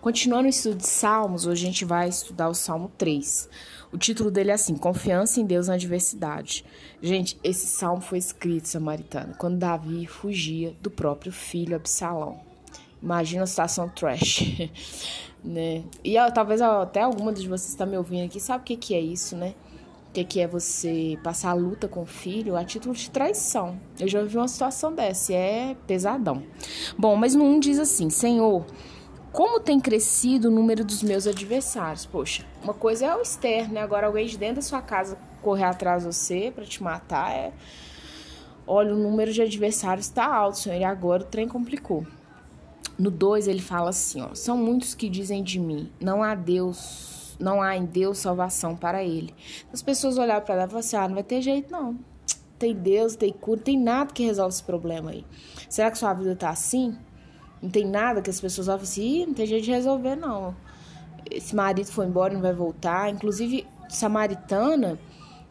Continuando 0.00 0.46
o 0.46 0.50
estudo 0.50 0.76
de 0.76 0.86
Salmos, 0.86 1.44
hoje 1.44 1.64
a 1.64 1.66
gente 1.66 1.84
vai 1.84 2.08
estudar 2.08 2.48
o 2.48 2.54
Salmo 2.54 2.88
3. 2.96 3.48
O 3.92 3.98
título 3.98 4.30
dele 4.30 4.52
é 4.52 4.54
assim: 4.54 4.76
Confiança 4.76 5.40
em 5.40 5.44
Deus 5.44 5.66
na 5.66 5.74
adversidade. 5.74 6.64
Gente, 7.02 7.36
esse 7.42 7.66
salmo 7.66 8.00
foi 8.00 8.18
escrito, 8.18 8.68
samaritano, 8.68 9.34
quando 9.36 9.58
Davi 9.58 10.06
fugia 10.06 10.72
do 10.80 10.88
próprio 10.88 11.32
filho 11.32 11.74
Absalão. 11.74 12.38
Imagina 13.02 13.42
a 13.42 13.46
situação 13.46 13.88
trash, 13.88 14.70
né? 15.42 15.82
E 16.04 16.16
ó, 16.16 16.30
talvez 16.30 16.60
ó, 16.60 16.82
até 16.82 17.02
alguma 17.02 17.32
de 17.32 17.48
vocês 17.48 17.70
está 17.70 17.84
me 17.84 17.96
ouvindo 17.96 18.26
aqui, 18.26 18.38
sabe 18.38 18.62
o 18.62 18.64
que, 18.64 18.76
que 18.76 18.94
é 18.94 19.00
isso, 19.00 19.36
né? 19.36 19.54
O 20.10 20.12
que, 20.12 20.24
que 20.24 20.40
é 20.40 20.46
você 20.46 21.18
passar 21.24 21.50
a 21.50 21.54
luta 21.54 21.88
com 21.88 22.02
o 22.02 22.06
filho 22.06 22.56
a 22.56 22.64
título 22.64 22.94
de 22.94 23.10
traição. 23.10 23.78
Eu 23.98 24.06
já 24.06 24.22
vivi 24.22 24.36
uma 24.36 24.48
situação 24.48 24.94
dessa 24.94 25.32
e 25.32 25.34
é 25.34 25.76
pesadão. 25.88 26.42
Bom, 26.96 27.16
mas 27.16 27.34
no 27.34 27.44
1 27.44 27.58
diz 27.58 27.78
assim: 27.80 28.08
Senhor 28.10 28.64
como 29.38 29.60
tem 29.60 29.78
crescido 29.78 30.48
o 30.48 30.50
número 30.50 30.84
dos 30.84 31.00
meus 31.00 31.24
adversários? 31.24 32.04
Poxa, 32.04 32.44
uma 32.60 32.74
coisa 32.74 33.06
é 33.06 33.14
o 33.14 33.22
externo, 33.22 33.74
né? 33.74 33.80
Agora 33.80 34.08
alguém 34.08 34.26
de 34.26 34.36
dentro 34.36 34.56
da 34.56 34.62
sua 34.62 34.82
casa 34.82 35.16
correr 35.40 35.62
atrás 35.62 36.02
de 36.02 36.12
você 36.12 36.50
para 36.52 36.64
te 36.64 36.82
matar 36.82 37.30
é. 37.30 37.52
Olha, 38.66 38.92
o 38.92 38.98
número 38.98 39.32
de 39.32 39.40
adversários 39.40 40.06
está 40.06 40.26
alto, 40.26 40.58
senhor, 40.58 40.74
e 40.80 40.82
agora 40.82 41.22
o 41.22 41.26
trem 41.26 41.46
complicou. 41.46 42.04
No 42.98 43.12
2 43.12 43.46
ele 43.46 43.60
fala 43.60 43.90
assim, 43.90 44.20
ó: 44.20 44.34
São 44.34 44.56
muitos 44.56 44.92
que 44.92 45.08
dizem 45.08 45.40
de 45.40 45.60
mim, 45.60 45.88
não 46.00 46.20
há 46.20 46.34
Deus, 46.34 47.36
não 47.38 47.62
há 47.62 47.76
em 47.76 47.84
Deus 47.84 48.18
salvação 48.18 48.74
para 48.74 49.04
ele. 49.04 49.32
As 49.72 49.82
pessoas 49.82 50.18
olham 50.18 50.40
para 50.40 50.54
ela 50.56 50.64
e 50.64 50.66
falam 50.66 50.80
assim: 50.80 50.96
"Ah, 50.96 51.06
não 51.06 51.14
vai 51.14 51.22
ter 51.22 51.40
jeito 51.42 51.70
não. 51.70 51.96
Tem 52.58 52.74
Deus, 52.74 53.14
tem 53.14 53.32
cura, 53.32 53.60
tem 53.60 53.78
nada 53.78 54.12
que 54.12 54.24
resolve 54.24 54.52
esse 54.52 54.64
problema 54.64 55.12
aí. 55.12 55.24
Será 55.68 55.92
que 55.92 55.96
sua 55.96 56.12
vida 56.12 56.34
tá 56.34 56.50
assim?" 56.50 56.98
Não 57.62 57.70
tem 57.70 57.84
nada 57.84 58.22
que 58.22 58.30
as 58.30 58.40
pessoas 58.40 58.66
falam 58.66 58.82
assim, 58.82 59.26
não 59.26 59.34
tem 59.34 59.46
jeito 59.46 59.64
de 59.64 59.70
resolver, 59.70 60.14
não. 60.14 60.54
Esse 61.30 61.54
marido 61.54 61.90
foi 61.90 62.06
embora, 62.06 62.32
não 62.32 62.40
vai 62.40 62.52
voltar. 62.52 63.10
Inclusive, 63.10 63.66
samaritana 63.88 64.98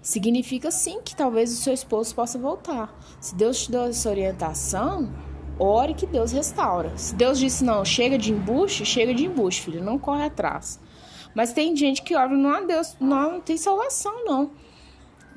significa 0.00 0.70
sim 0.70 1.00
que 1.02 1.14
talvez 1.14 1.52
o 1.52 1.56
seu 1.56 1.72
esposo 1.72 2.14
possa 2.14 2.38
voltar. 2.38 2.92
Se 3.20 3.34
Deus 3.34 3.64
te 3.64 3.70
deu 3.70 3.84
essa 3.84 4.10
orientação, 4.10 5.12
ore 5.58 5.94
que 5.94 6.06
Deus 6.06 6.32
restaura. 6.32 6.96
Se 6.96 7.14
Deus 7.14 7.38
disse 7.38 7.64
não, 7.64 7.84
chega 7.84 8.18
de 8.18 8.32
embuste, 8.32 8.84
chega 8.84 9.14
de 9.14 9.26
embuste, 9.26 9.62
filho, 9.62 9.82
não 9.82 9.98
corre 9.98 10.24
atrás. 10.24 10.80
Mas 11.34 11.52
tem 11.52 11.74
gente 11.76 12.02
que 12.02 12.14
ora, 12.16 12.28
não 12.28 12.50
há 12.50 12.60
Deus, 12.60 12.96
não, 13.00 13.32
não 13.32 13.40
tem 13.40 13.56
salvação, 13.56 14.24
não 14.24 14.50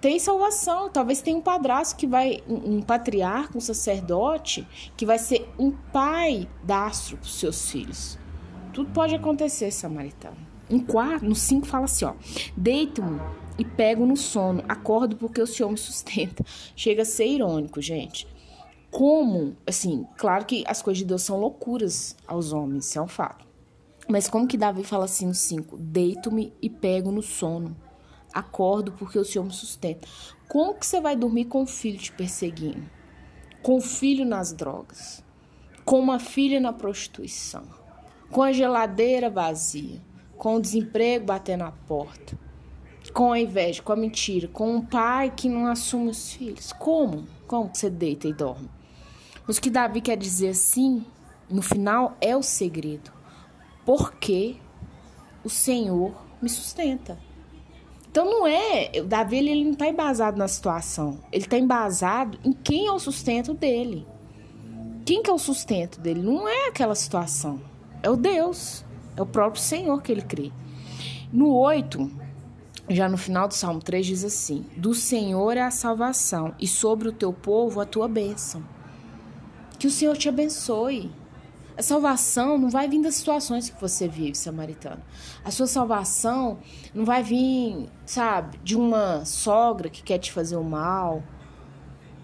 tem 0.00 0.18
salvação. 0.18 0.88
Talvez 0.88 1.20
tenha 1.20 1.36
um 1.36 1.40
padrasto 1.40 1.96
que 1.96 2.06
vai, 2.06 2.42
um 2.48 2.80
patriarca, 2.80 3.58
um 3.58 3.60
sacerdote, 3.60 4.66
que 4.96 5.04
vai 5.04 5.18
ser 5.18 5.48
um 5.58 5.70
pai 5.70 6.48
dastro 6.62 7.16
para 7.16 7.26
os 7.26 7.38
seus 7.38 7.70
filhos. 7.70 8.18
Tudo 8.72 8.90
pode 8.90 9.14
acontecer, 9.14 9.70
samaritano. 9.70 10.36
No 11.22 11.34
cinco 11.34 11.66
fala 11.66 11.86
assim, 11.86 12.04
ó. 12.04 12.14
Deito-me 12.56 13.20
e 13.58 13.64
pego 13.64 14.06
no 14.06 14.16
sono, 14.16 14.62
acordo 14.68 15.16
porque 15.16 15.40
o 15.42 15.46
Senhor 15.46 15.70
me 15.70 15.78
sustenta. 15.78 16.44
Chega 16.76 17.02
a 17.02 17.06
ser 17.06 17.26
irônico, 17.26 17.80
gente. 17.80 18.28
Como, 18.90 19.56
assim, 19.66 20.06
claro 20.16 20.44
que 20.44 20.62
as 20.66 20.80
coisas 20.80 20.98
de 20.98 21.04
Deus 21.04 21.22
são 21.22 21.40
loucuras 21.40 22.16
aos 22.26 22.52
homens, 22.52 22.86
isso 22.86 22.98
é 22.98 23.02
um 23.02 23.08
fato. 23.08 23.46
Mas 24.08 24.28
como 24.28 24.46
que 24.46 24.56
Davi 24.56 24.84
fala 24.84 25.06
assim 25.06 25.26
no 25.26 25.34
5? 25.34 25.76
Deito-me 25.76 26.52
e 26.62 26.70
pego 26.70 27.10
no 27.10 27.20
sono 27.20 27.76
acordo 28.32 28.92
porque 28.92 29.18
o 29.18 29.24
Senhor 29.24 29.44
me 29.44 29.52
sustenta. 29.52 30.06
Como 30.48 30.74
que 30.74 30.86
você 30.86 31.00
vai 31.00 31.16
dormir 31.16 31.46
com 31.46 31.62
o 31.62 31.66
filho 31.66 31.98
te 31.98 32.12
perseguindo? 32.12 32.88
Com 33.62 33.76
o 33.76 33.80
filho 33.80 34.24
nas 34.24 34.52
drogas? 34.52 35.22
Com 35.84 35.98
uma 36.00 36.18
filha 36.18 36.60
na 36.60 36.72
prostituição? 36.72 37.64
Com 38.30 38.42
a 38.42 38.52
geladeira 38.52 39.28
vazia? 39.28 40.00
Com 40.36 40.56
o 40.56 40.60
desemprego 40.60 41.26
batendo 41.26 41.64
na 41.64 41.72
porta? 41.72 42.38
Com 43.12 43.32
a 43.32 43.40
inveja, 43.40 43.82
com 43.82 43.92
a 43.92 43.96
mentira? 43.96 44.48
Com 44.48 44.76
um 44.76 44.84
pai 44.84 45.32
que 45.34 45.48
não 45.48 45.66
assume 45.66 46.10
os 46.10 46.32
filhos? 46.32 46.72
Como? 46.72 47.26
Como 47.46 47.70
você 47.72 47.90
deita 47.90 48.28
e 48.28 48.32
dorme? 48.32 48.70
Mas 49.46 49.56
o 49.56 49.60
que 49.62 49.70
Davi 49.70 50.02
quer 50.02 50.16
dizer 50.16 50.50
assim, 50.50 51.04
no 51.50 51.62
final, 51.62 52.16
é 52.20 52.36
o 52.36 52.42
segredo. 52.42 53.10
Porque 53.84 54.56
o 55.42 55.48
Senhor 55.48 56.14
me 56.42 56.48
sustenta. 56.48 57.18
Então 58.10 58.24
não 58.24 58.46
é, 58.46 58.90
o 58.96 59.04
Davi 59.04 59.38
ele 59.38 59.64
não 59.64 59.72
está 59.72 59.86
embasado 59.86 60.38
na 60.38 60.48
situação, 60.48 61.18
ele 61.30 61.44
está 61.44 61.58
embasado 61.58 62.38
em 62.44 62.52
quem 62.52 62.86
é 62.86 62.92
o 62.92 62.98
sustento 62.98 63.54
dele. 63.54 64.06
Quem 65.04 65.22
que 65.22 65.30
é 65.30 65.32
o 65.32 65.38
sustento 65.38 66.00
dele? 66.00 66.20
Não 66.20 66.48
é 66.48 66.68
aquela 66.68 66.94
situação, 66.94 67.60
é 68.02 68.10
o 68.10 68.16
Deus, 68.16 68.84
é 69.16 69.22
o 69.22 69.26
próprio 69.26 69.62
Senhor 69.62 70.02
que 70.02 70.12
ele 70.12 70.22
crê. 70.22 70.50
No 71.32 71.54
8, 71.54 72.10
já 72.90 73.08
no 73.08 73.18
final 73.18 73.46
do 73.46 73.54
Salmo 73.54 73.80
3 73.80 74.06
diz 74.06 74.24
assim: 74.24 74.64
Do 74.76 74.94
Senhor 74.94 75.56
é 75.56 75.62
a 75.62 75.70
salvação 75.70 76.54
e 76.58 76.66
sobre 76.66 77.08
o 77.08 77.12
teu 77.12 77.32
povo 77.32 77.80
a 77.80 77.86
tua 77.86 78.08
bênção. 78.08 78.62
Que 79.78 79.86
o 79.86 79.90
Senhor 79.90 80.16
te 80.16 80.28
abençoe. 80.28 81.10
A 81.78 81.82
salvação 81.82 82.58
não 82.58 82.68
vai 82.68 82.88
vir 82.88 83.00
das 83.00 83.14
situações 83.14 83.70
que 83.70 83.80
você 83.80 84.08
vive, 84.08 84.34
samaritano. 84.34 85.00
A 85.44 85.50
sua 85.52 85.68
salvação 85.68 86.58
não 86.92 87.04
vai 87.04 87.22
vir, 87.22 87.88
sabe, 88.04 88.58
de 88.64 88.76
uma 88.76 89.24
sogra 89.24 89.88
que 89.88 90.02
quer 90.02 90.18
te 90.18 90.32
fazer 90.32 90.56
o 90.56 90.64
mal 90.64 91.22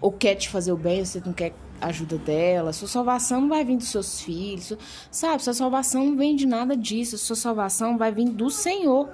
ou 0.01 0.11
quer 0.11 0.35
te 0.35 0.49
fazer 0.49 0.73
o 0.73 0.77
bem, 0.77 1.05
você 1.05 1.23
não 1.25 1.31
quer 1.31 1.53
a 1.79 1.87
ajuda 1.87 2.17
dela. 2.17 2.71
A 2.71 2.73
sua 2.73 2.89
salvação 2.89 3.39
não 3.39 3.47
vai 3.47 3.63
vir 3.63 3.77
dos 3.77 3.87
seus 3.87 4.19
filhos, 4.19 4.77
sabe? 5.09 5.41
Sua 5.41 5.53
salvação 5.53 6.05
não 6.05 6.17
vem 6.17 6.35
de 6.35 6.45
nada 6.45 6.75
disso. 6.75 7.15
A 7.15 7.17
sua 7.17 7.37
salvação 7.37 7.97
vai 7.97 8.11
vir 8.11 8.29
do 8.29 8.49
Senhor. 8.49 9.09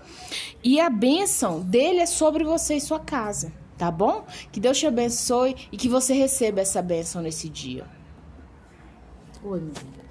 E 0.63 0.79
a 0.79 0.89
bênção 0.89 1.59
dele 1.59 1.99
é 1.99 2.07
sobre 2.07 2.43
você 2.43 2.77
e 2.77 2.81
sua 2.81 2.99
casa, 2.99 3.53
tá 3.77 3.91
bom? 3.91 4.25
Que 4.51 4.59
Deus 4.59 4.79
te 4.79 4.87
abençoe 4.87 5.55
e 5.71 5.77
que 5.77 5.87
você 5.87 6.15
receba 6.15 6.61
essa 6.61 6.81
bênção 6.81 7.21
nesse 7.21 7.47
dia. 7.47 7.85
Oi, 9.43 9.59
meu 9.59 9.71
Deus. 9.71 10.10